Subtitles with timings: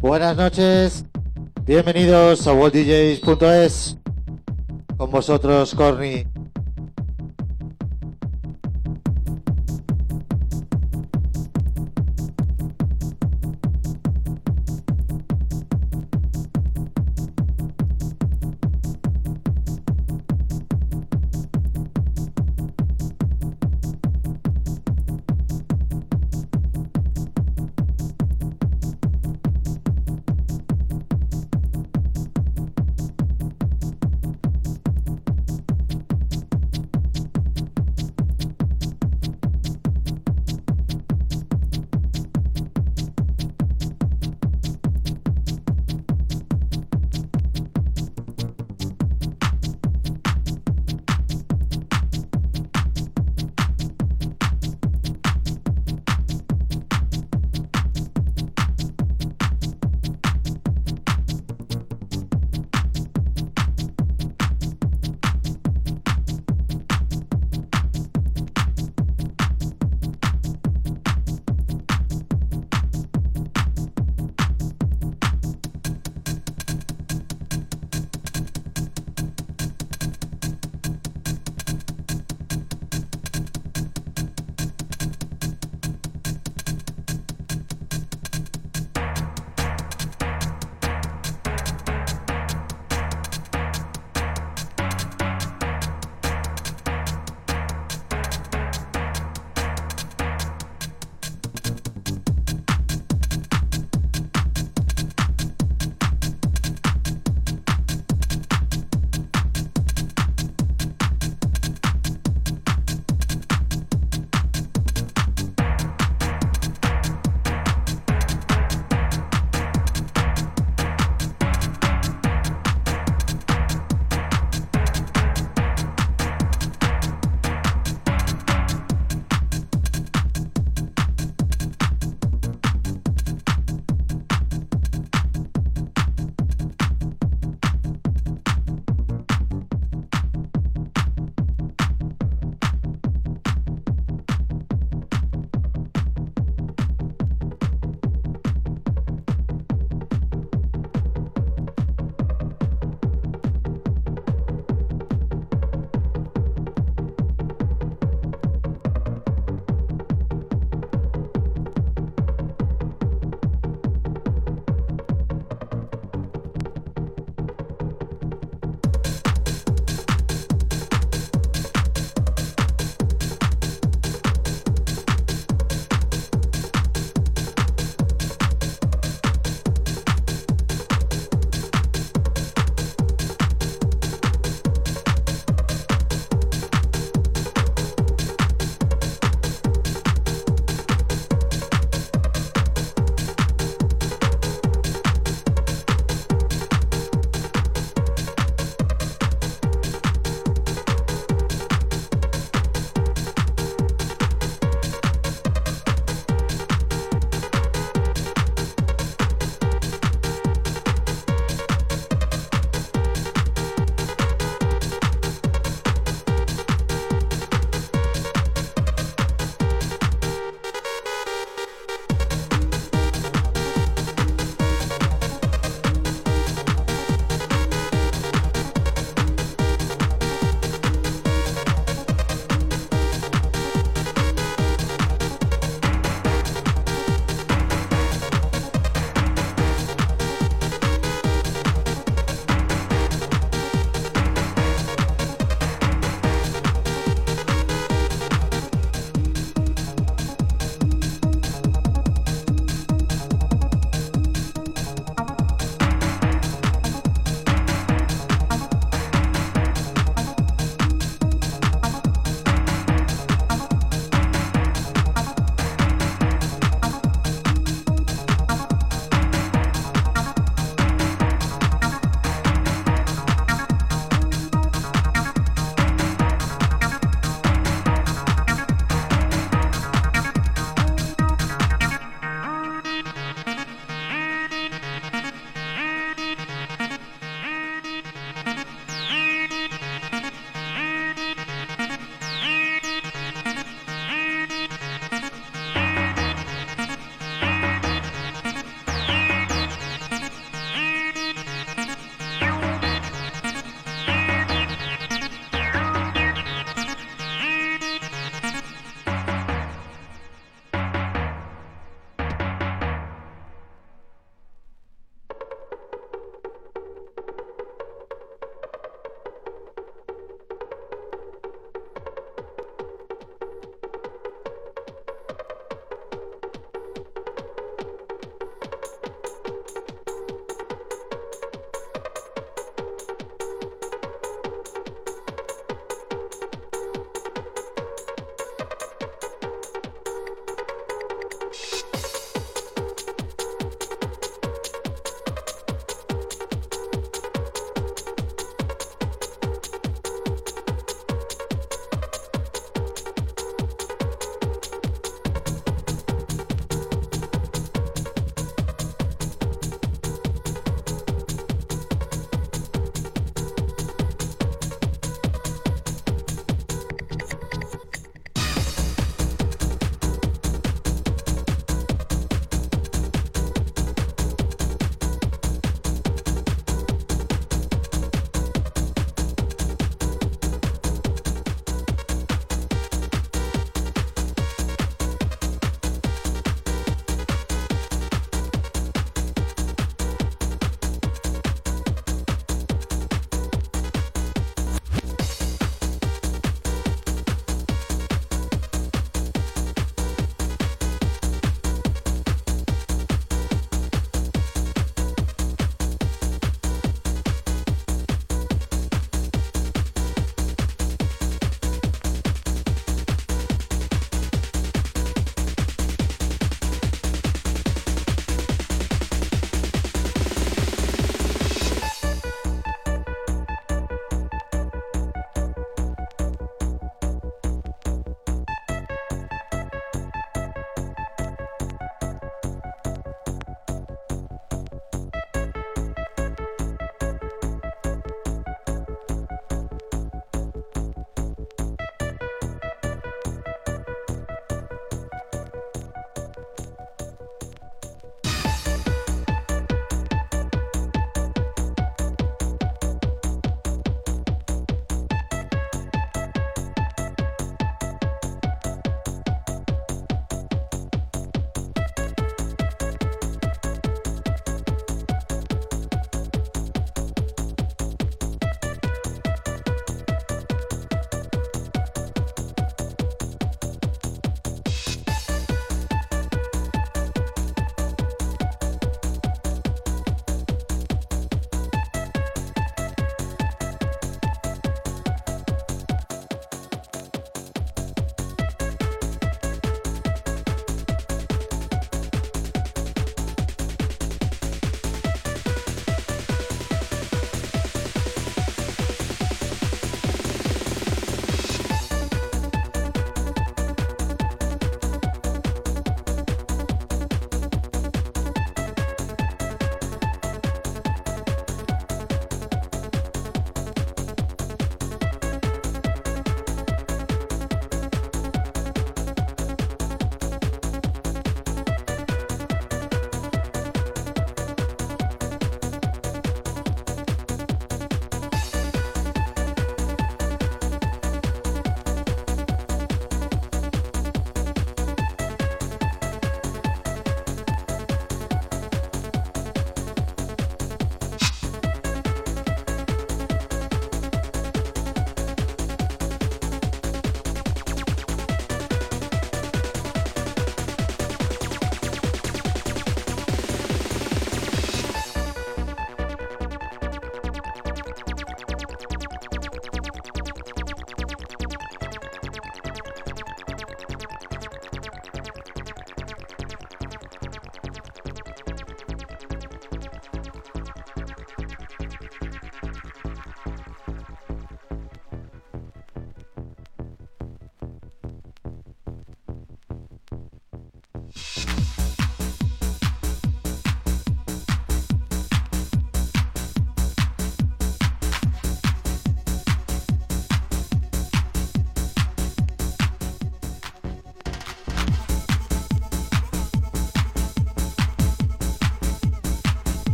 [0.00, 1.04] Buenas noches,
[1.66, 3.98] bienvenidos a worlddjs.es.
[4.96, 6.24] Con vosotros, Corny.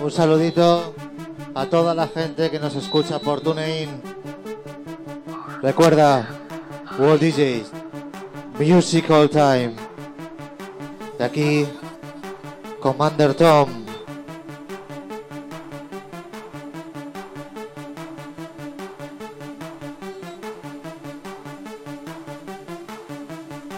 [0.00, 0.94] Un saludito
[1.54, 4.00] a toda la gente que nos escucha por TuneIn.
[5.60, 6.26] Recuerda,
[6.98, 7.70] World DJs,
[8.58, 9.74] Music All Time.
[11.18, 11.68] De aquí,
[12.80, 13.68] Commander Tom.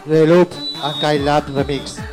[0.06, 2.09] Reloop and Kyle Lab Remix.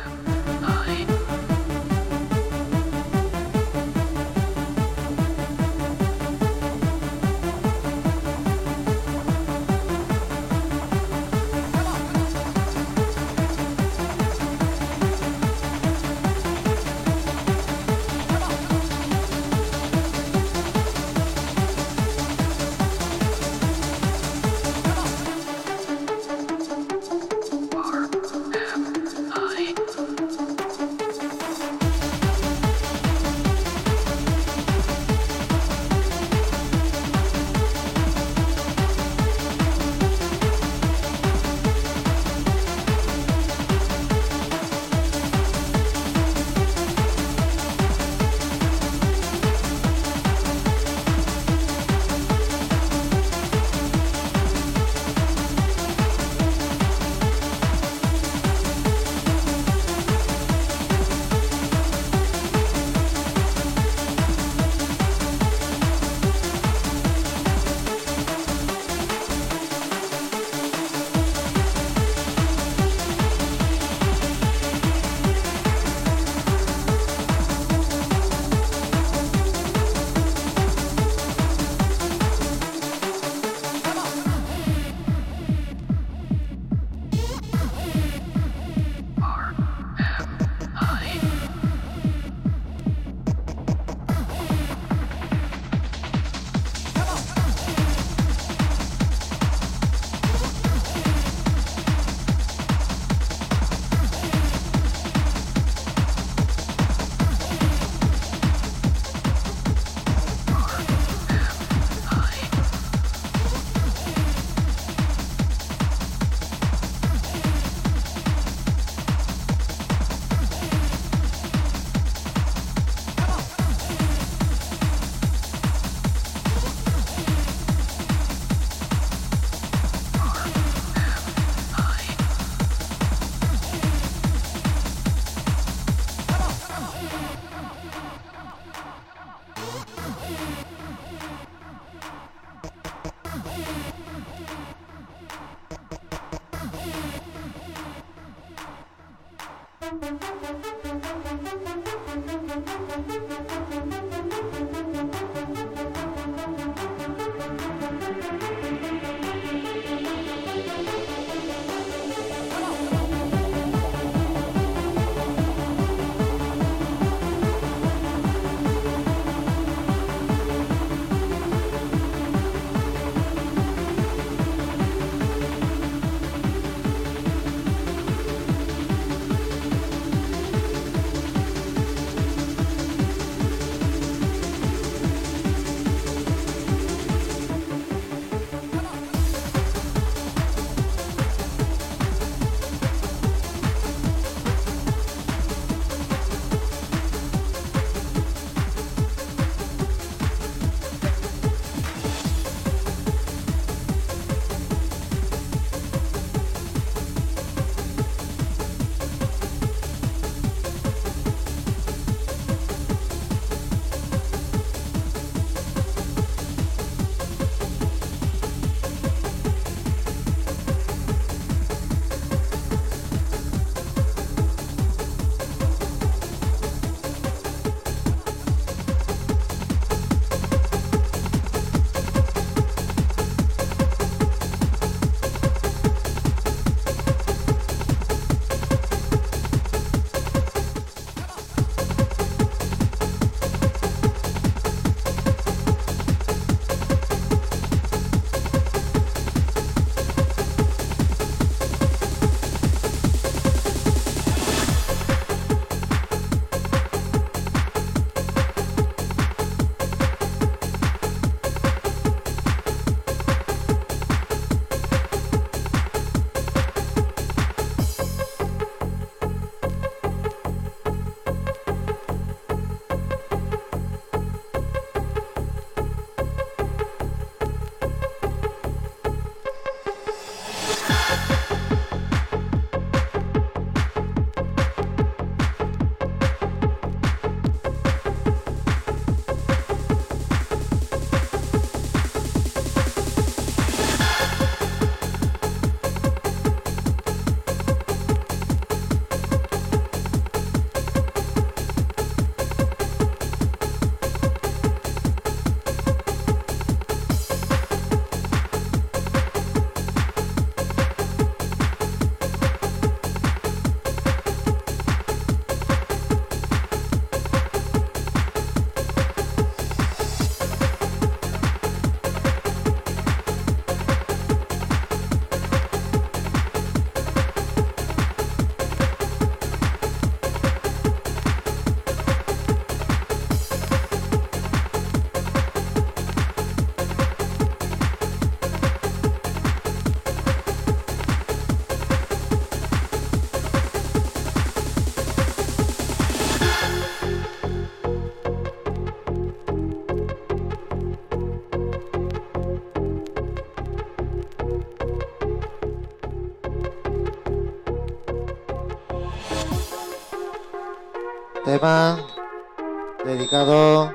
[363.04, 363.92] Dedicado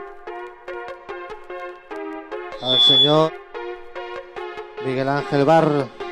[2.62, 3.32] al señor
[4.86, 6.03] Miguel Ángel Bar.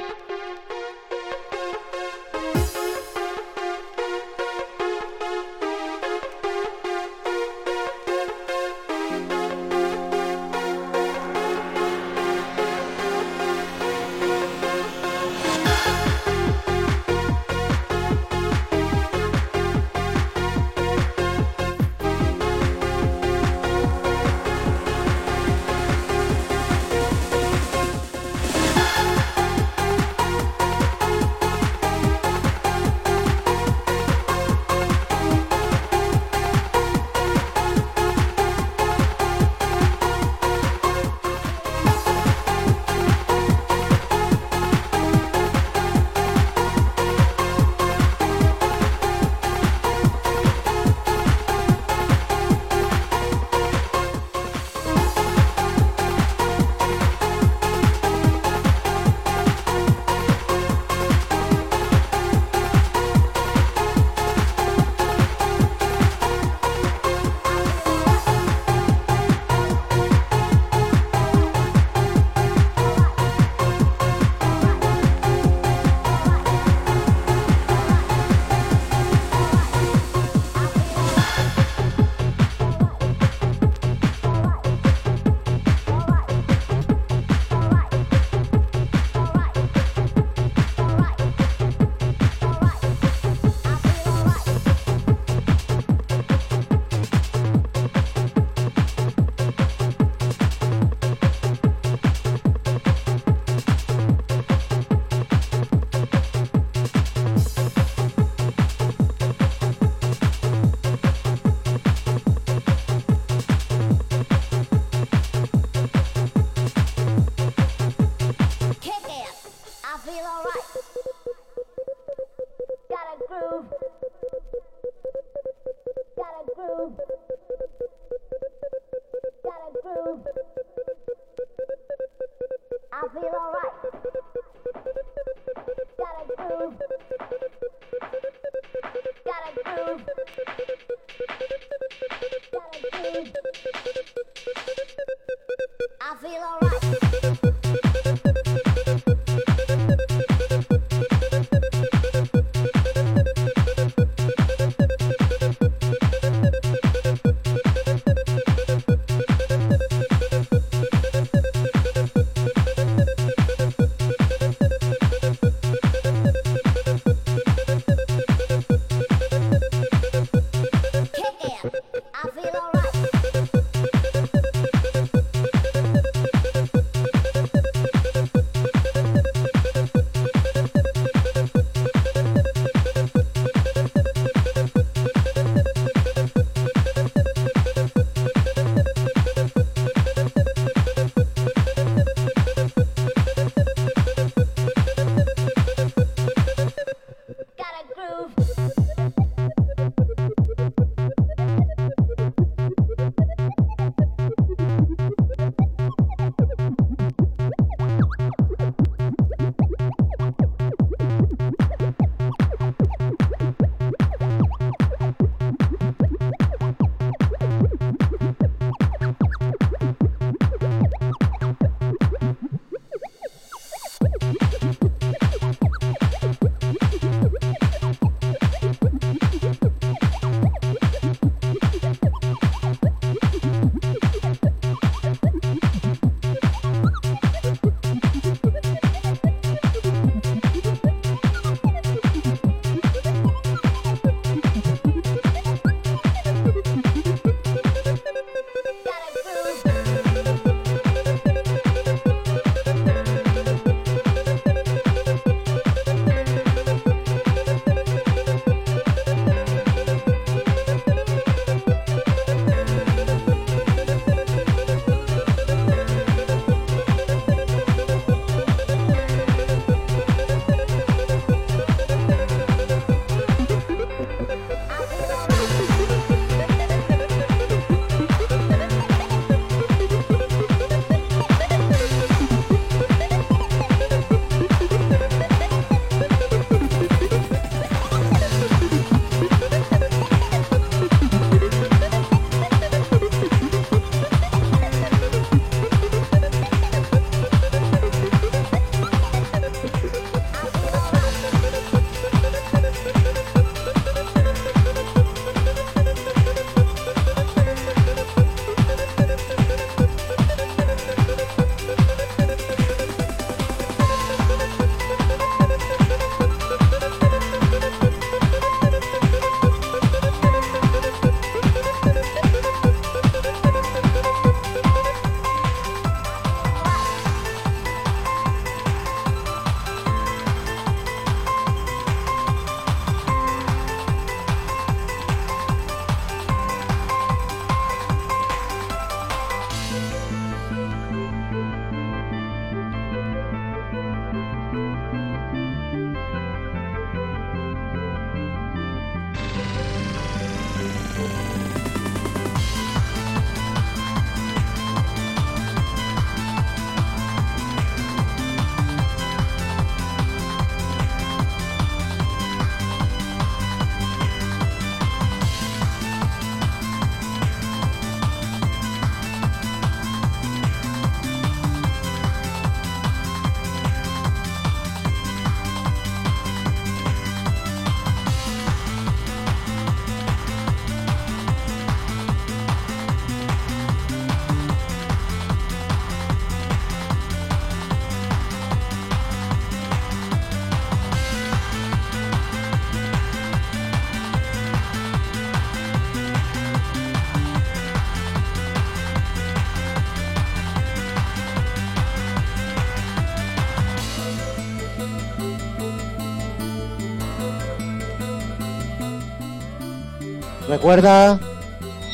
[410.51, 411.17] Recuerda,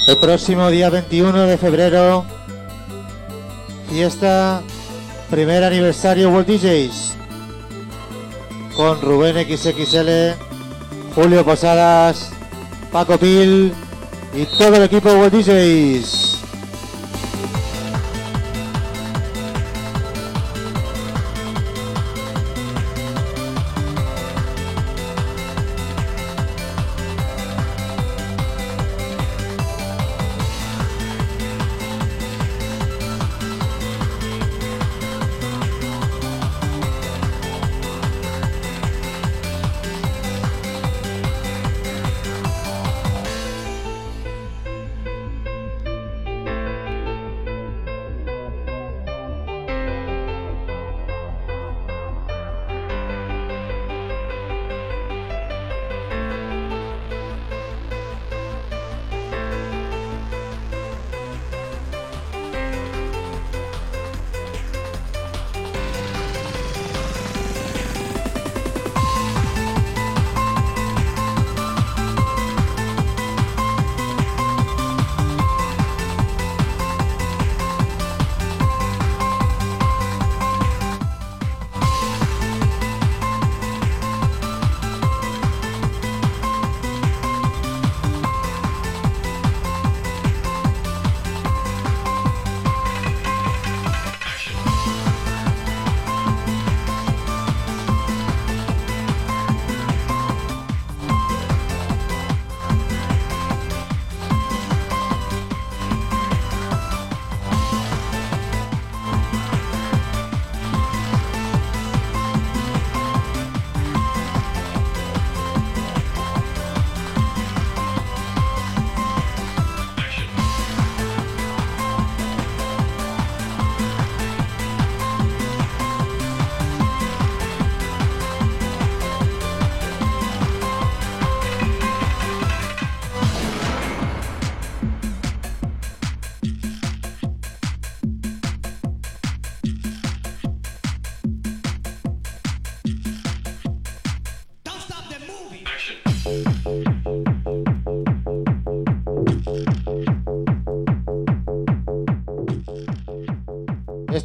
[0.08, 2.26] el próximo día 21 de febrero,
[3.88, 4.64] fiesta,
[5.30, 7.16] primer aniversario World DJs,
[8.76, 10.34] con Rubén XXL,
[11.14, 12.32] Julio Posadas,
[12.92, 13.76] Paco Pil
[14.34, 16.17] y todo el equipo World DJs.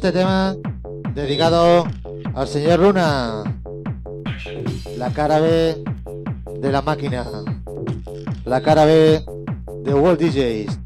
[0.05, 0.53] Este tema
[1.13, 1.87] dedicado
[2.35, 3.41] al señor Luna,
[4.97, 5.81] la cara B
[6.59, 7.25] de la máquina,
[8.43, 9.23] la cara B
[9.85, 10.82] de World DJs.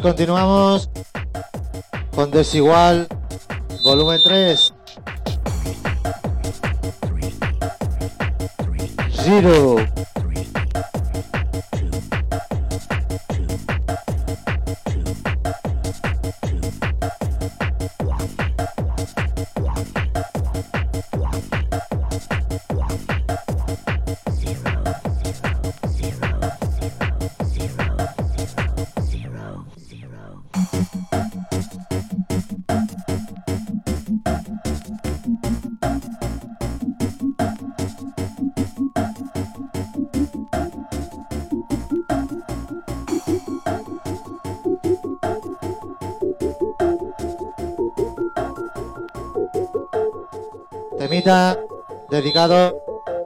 [0.00, 0.88] Y continuamos
[2.14, 3.06] con Desigual,
[3.84, 4.72] volumen 3.
[9.12, 9.76] Zero.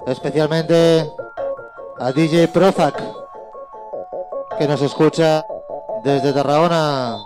[0.06, 1.08] especialmente
[2.00, 3.00] a DJ Prozac,
[4.58, 5.44] que nos escucha
[6.02, 7.22] desde Tarragona.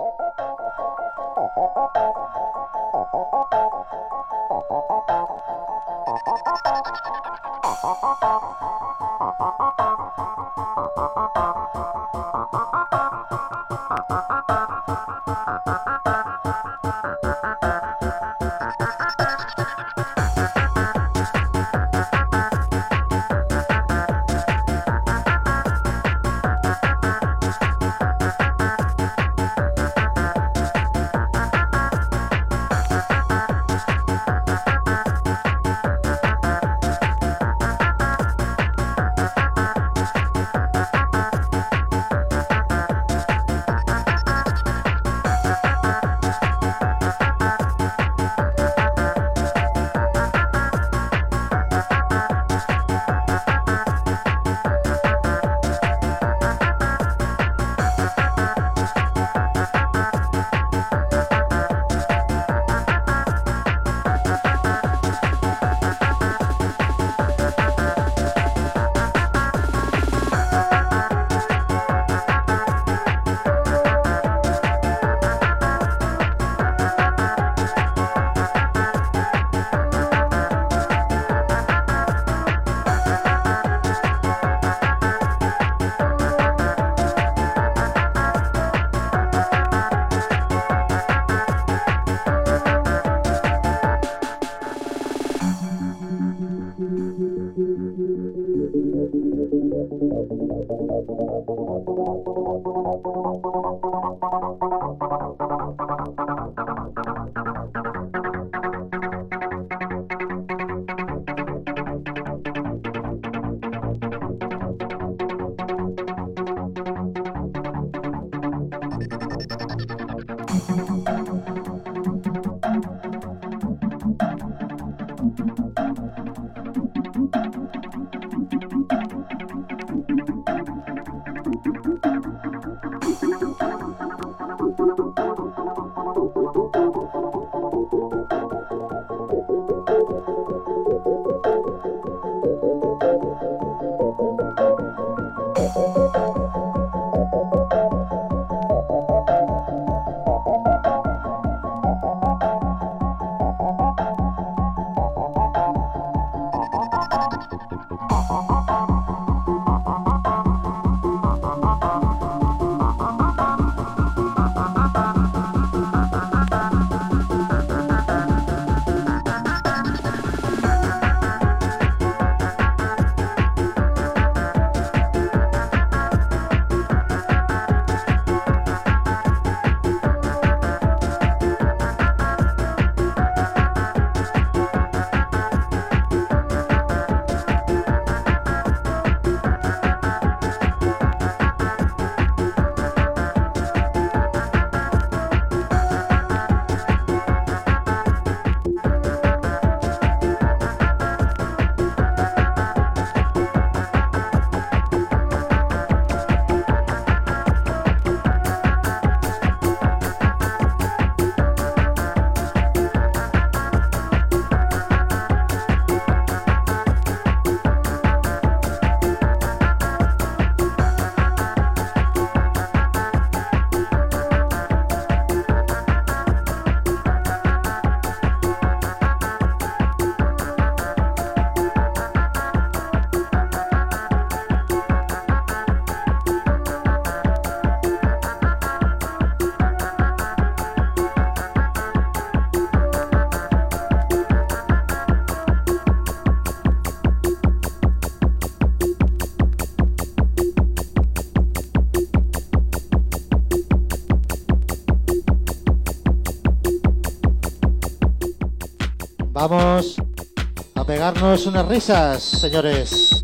[261.18, 263.17] a pegarnos unas risas, señores.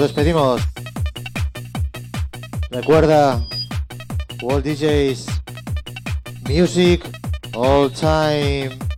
[0.00, 0.62] nos despedimos.
[2.70, 3.44] Recuerda,
[4.40, 5.26] World DJs,
[6.48, 7.02] Music
[7.54, 8.89] All Time.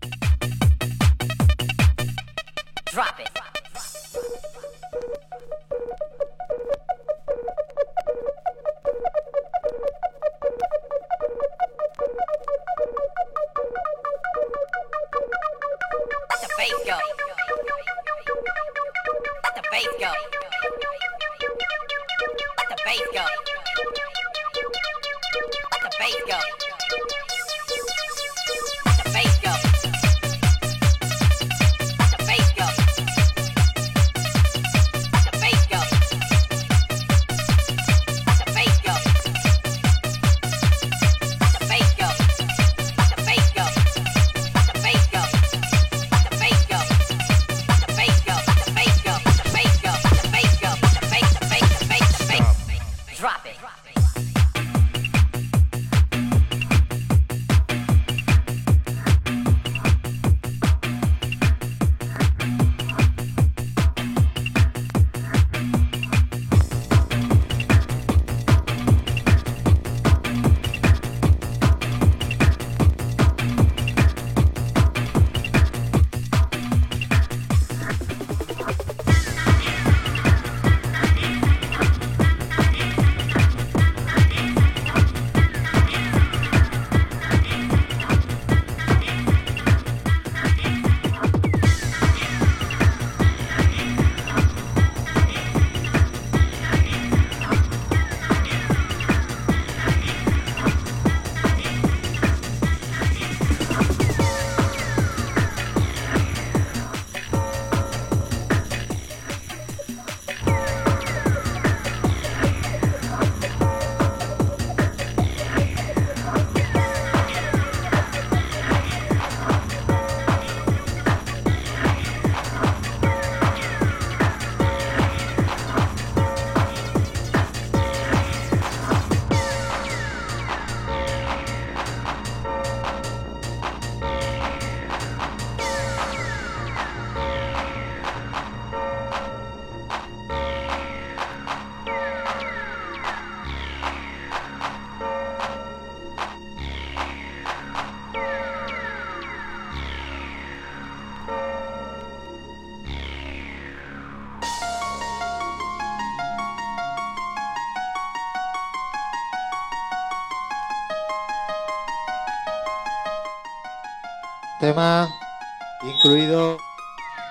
[165.83, 166.57] incluido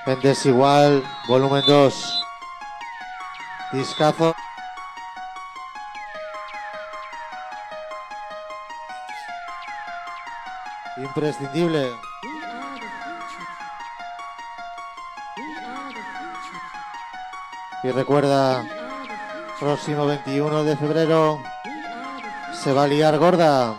[0.05, 2.23] en Desigual Volumen 2.
[3.71, 4.35] Discazo.
[10.97, 11.91] Imprescindible.
[17.83, 18.63] Y recuerda,
[19.59, 21.41] próximo 21 de febrero
[22.53, 23.73] se va a liar gorda.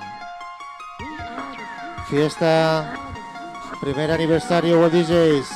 [2.08, 3.11] Fiesta
[3.82, 5.48] Primer aniversario World DJs.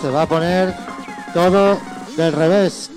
[0.00, 0.72] Se va a poner
[1.34, 1.76] todo
[2.16, 2.89] del revés.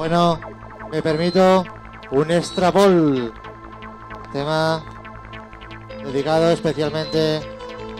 [0.00, 0.40] Bueno,
[0.90, 1.62] me permito
[2.12, 3.34] un extra ball.
[4.32, 4.82] Tema
[6.02, 7.42] dedicado especialmente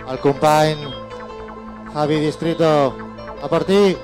[0.08, 0.78] al compañ
[1.92, 2.96] Javi Distrito.
[3.42, 3.98] A por ti.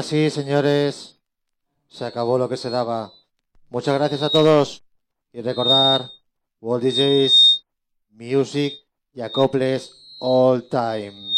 [0.00, 1.20] Ahora sí, señores,
[1.88, 3.12] se acabó lo que se daba.
[3.68, 4.82] Muchas gracias a todos
[5.30, 6.08] y recordar
[6.62, 7.66] World DJs,
[8.08, 8.72] Music
[9.12, 11.29] y acoples all time.